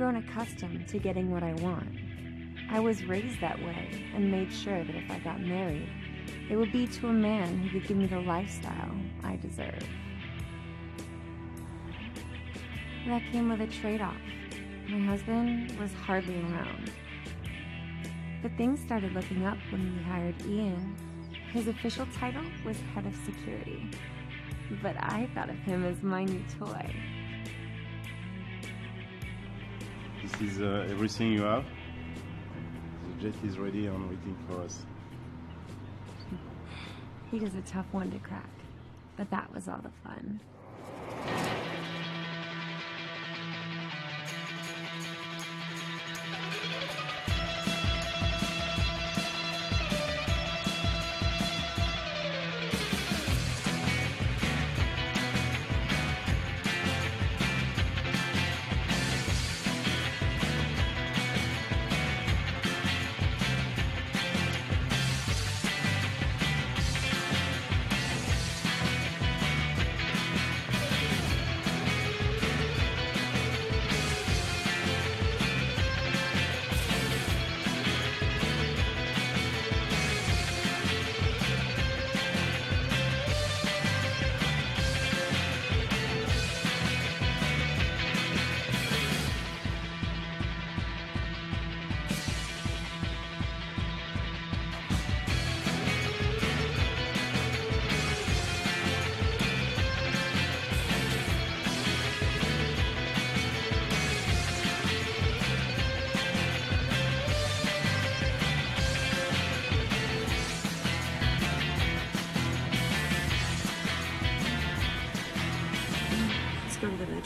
[0.00, 1.94] Grown accustomed to getting what I want.
[2.70, 5.90] I was raised that way and made sure that if I got married,
[6.48, 9.86] it would be to a man who could give me the lifestyle I deserve.
[13.08, 14.16] That came with a trade-off.
[14.88, 16.90] My husband was hardly around.
[18.40, 20.96] But things started looking up when we hired Ian.
[21.52, 23.90] His official title was head of security.
[24.82, 26.90] But I thought of him as my new toy.
[30.38, 31.64] This is uh, everything you have.
[33.18, 34.82] The jet is ready and waiting for us.
[37.30, 38.50] He was a tough one to crack,
[39.16, 40.40] but that was all the fun.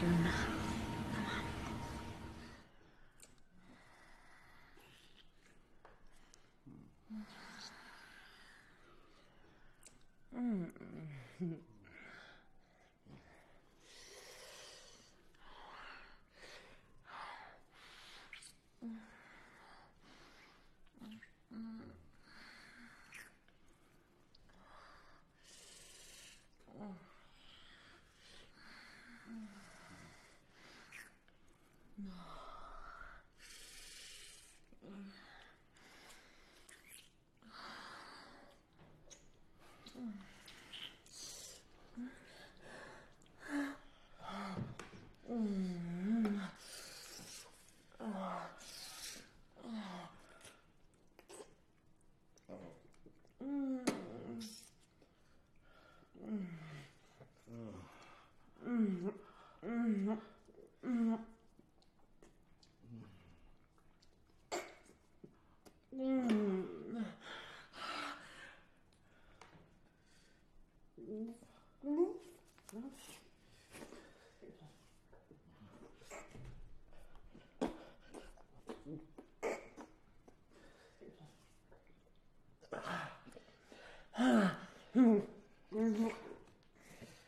[0.00, 0.28] June.
[7.08, 7.26] Come
[10.36, 10.72] on.
[11.42, 11.69] Mm.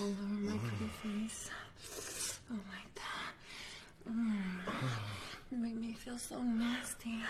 [0.00, 1.50] All over my pretty face.
[2.50, 3.32] Oh my god.
[4.10, 4.60] Mm.
[5.50, 7.22] You make me feel so nasty.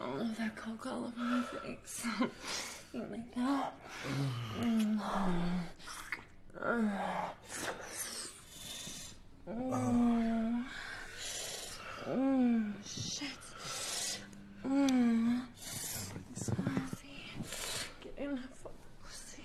[0.00, 2.06] All of that coke all over my face.
[2.94, 3.72] Oh my god.
[12.06, 13.28] Mm, shit.
[14.66, 15.40] Mm.
[16.34, 17.16] Pussy.
[18.02, 19.42] Get in that fucking pussy.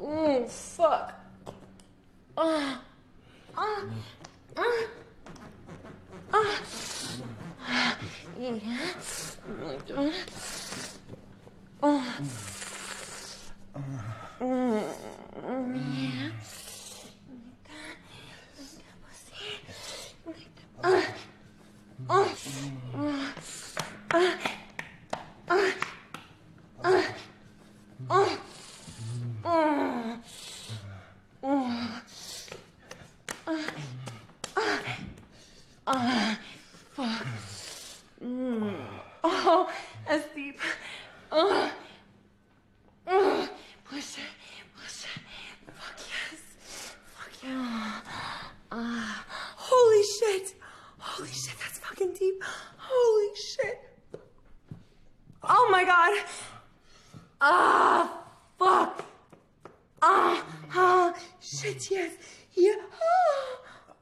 [0.00, 0.46] Oh,
[0.82, 1.14] fuck.
[2.36, 2.82] Ah.
[3.56, 3.84] Ah.
[4.56, 4.82] Ah.
[6.32, 7.98] Ah.
[8.36, 8.58] Yeah.
[9.46, 10.34] I'm really doing it.
[11.84, 12.02] Oh.
[14.40, 14.82] Mm.
[15.54, 16.30] Yeah.
[17.30, 17.96] Like that.
[18.58, 19.54] Like that pussy.
[20.26, 20.82] Like that.
[20.82, 21.06] Ah.
[22.10, 22.26] Oh.
[22.94, 23.34] Ah.
[24.10, 24.38] Ah.
[35.86, 36.38] Ah.
[36.92, 37.26] fuck.
[38.22, 38.76] Mm.
[39.24, 39.70] Oh,
[40.06, 40.60] that's deep.
[41.30, 41.70] Uh,
[43.06, 43.46] uh,
[43.84, 44.30] push it,
[44.76, 45.20] push it.
[45.74, 46.94] Fuck yes.
[47.14, 48.00] Fuck yeah.
[48.70, 49.14] Uh,
[49.56, 50.54] holy shit.
[50.98, 52.42] Holy shit, that's fucking deep.
[52.76, 53.80] Holy shit.
[55.42, 56.24] Oh my god.
[57.40, 58.22] Ah,
[58.58, 59.04] fuck.
[60.00, 60.44] Ah,
[60.74, 62.12] ah, shit, yes.
[62.54, 62.74] Yeah.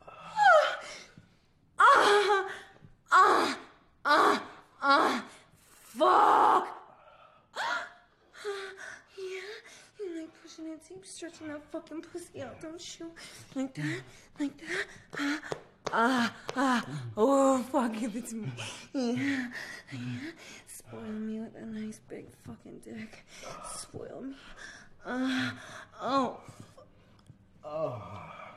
[0.07, 0.81] Ah,
[1.79, 2.49] ah,
[3.11, 3.59] ah,
[4.05, 4.43] ah,
[4.83, 5.25] ah,
[5.71, 6.67] fuck.
[9.17, 9.55] Yeah,
[9.99, 10.71] you like pushing
[11.31, 13.11] it stretching that fucking pussy out, don't you?
[13.55, 14.01] Like that,
[14.39, 14.87] like that.
[15.17, 15.41] Ah,
[15.93, 16.87] ah, ah.
[17.17, 18.53] Oh, fuck, give it to me.
[18.93, 19.49] Yeah,
[19.93, 20.31] yeah.
[20.67, 23.25] Spoil me with a nice big fucking dick.
[23.75, 24.35] Spoil me.
[25.05, 25.51] Uh,
[26.01, 26.41] oh.
[27.65, 28.03] Oh.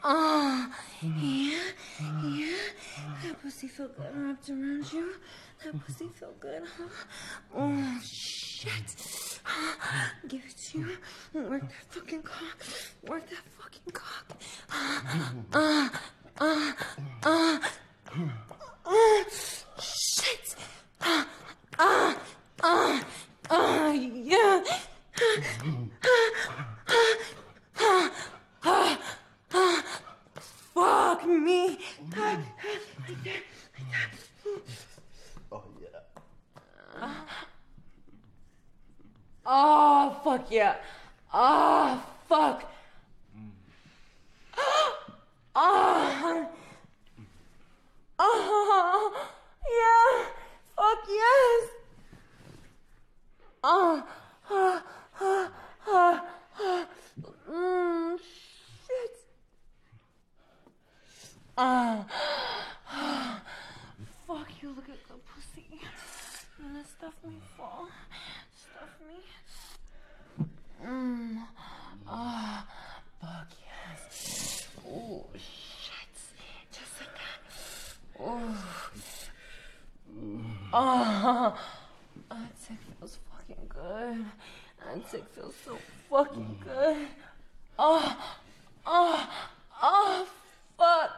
[0.05, 0.69] Oh,
[1.01, 1.59] yeah,
[2.25, 2.57] yeah.
[3.23, 5.13] That pussy feel good wrapped around you.
[5.63, 6.87] That pussy feel good, huh?
[7.55, 9.32] Oh, shit.
[10.27, 10.97] Give it to you.
[11.33, 12.65] Work that fucking cock.
[13.07, 14.37] Work that fucking cock.
[15.53, 15.89] Uh,
[16.39, 16.71] uh,
[17.23, 17.59] uh,
[18.85, 19.23] uh.
[19.81, 20.55] Shit.
[21.01, 21.25] Uh,
[21.79, 22.13] uh,
[22.63, 23.01] uh,
[23.49, 24.63] uh, yeah.
[30.73, 31.79] Fuck me.
[35.51, 35.99] Oh yeah.
[39.45, 40.75] Oh, fuck yeah.
[41.33, 42.63] Oh, fuck.
[45.55, 46.47] Oh.
[48.25, 49.11] Oh,
[49.67, 50.25] yeah.
[50.75, 51.69] Fuck yes.
[53.63, 54.03] Oh,
[54.49, 54.81] oh,
[55.19, 55.51] oh,
[55.87, 56.21] oh,
[56.59, 56.85] oh.
[57.49, 59.15] Mm, shit.
[61.57, 62.05] Ah.
[64.27, 65.65] Fuck you, look at the pussy.
[65.71, 67.87] You wanna stuff me full?
[68.83, 70.45] Stuff me.
[70.85, 71.37] Mmm.
[72.05, 72.67] Ah.
[73.21, 74.67] Fuck yes.
[74.85, 76.13] Oh, shit.
[76.69, 77.39] Just like ah,
[78.17, 78.19] that.
[78.19, 78.57] Oh.
[80.73, 81.57] Oh.
[82.29, 84.25] That tick feels fucking good.
[84.83, 85.77] That tick feels so
[86.09, 87.07] fucking good.
[87.79, 88.17] Oh.
[88.85, 89.29] Oh.
[89.81, 90.27] Oh.
[90.77, 91.11] Fuck.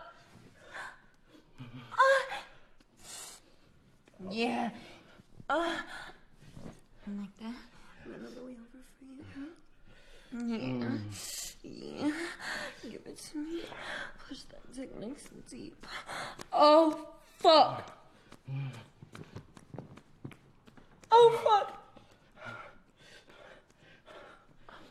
[1.98, 2.26] Ah.
[4.30, 4.70] Yeah.
[7.08, 7.54] Like that.
[8.08, 9.52] Run all the way over for you, huh?
[10.36, 11.02] Mm.
[11.64, 12.08] Yeah.
[12.08, 12.12] Yeah.
[12.84, 13.62] Give it to me.
[14.28, 15.86] Push that dick nice and deep.
[16.52, 17.08] Oh,
[17.38, 17.92] fuck.
[21.12, 21.82] Oh, fuck.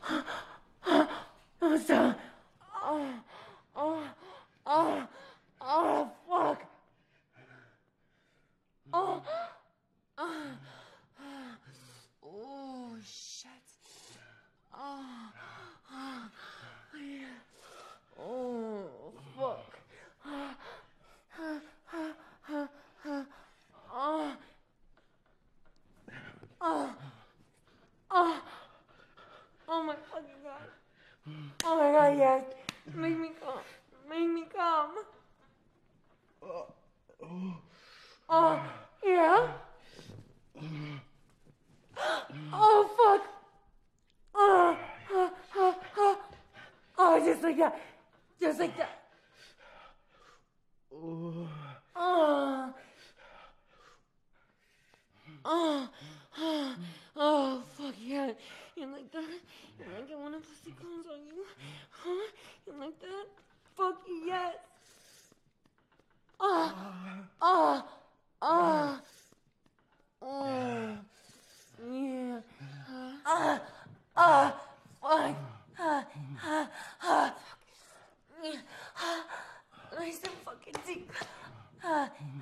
[1.67, 2.15] Oh, so.
[2.85, 3.09] Oh,
[4.67, 5.09] oh,
[5.63, 6.63] oh, fuck.
[8.93, 9.23] Oh,
[10.19, 10.43] oh,
[12.23, 13.49] oh, shit.
[14.75, 15.31] Oh,
[15.91, 16.29] oh,
[16.95, 18.21] yeah.
[18.21, 19.73] Oh, fuck.
[20.27, 20.55] Oh,
[23.93, 24.29] oh,
[26.61, 26.95] oh,
[28.11, 28.43] oh,
[29.69, 30.69] oh my fucking god.
[31.65, 32.45] Oh my god, yes.
[32.95, 33.63] Make me come.
[34.09, 34.91] Make me come.
[38.29, 38.61] Oh,
[39.05, 39.49] yeah.
[42.53, 43.23] Oh, fuck.
[44.35, 44.77] Oh,
[45.13, 46.19] oh, oh, oh.
[46.99, 47.81] Oh, just like that.
[48.41, 48.99] Just like that.
[50.93, 51.49] Oh.
[51.97, 52.75] Oh.
[55.45, 56.77] Oh.
[57.17, 58.33] Oh, fuck yeah.
[58.77, 59.24] You like that?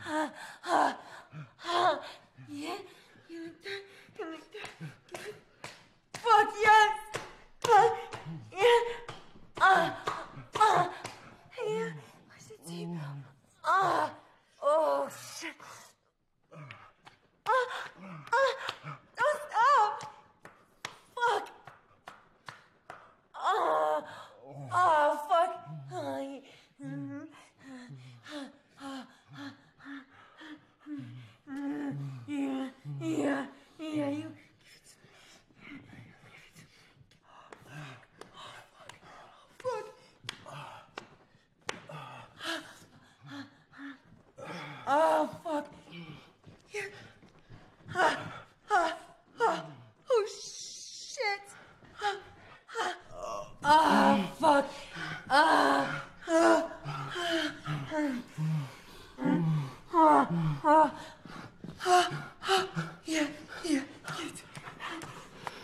[0.05, 0.22] 啊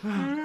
[0.08, 0.37] Mm-hmm.